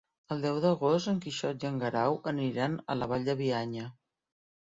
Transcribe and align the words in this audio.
El 0.35 0.39
deu 0.43 0.55
d'agost 0.61 1.09
en 1.11 1.17
Quixot 1.25 1.65
i 1.65 1.67
en 1.69 1.75
Guerau 1.83 2.17
aniran 2.33 2.77
a 2.93 2.97
la 3.01 3.09
Vall 3.13 3.27
de 3.29 3.35
Bianya. 3.43 3.85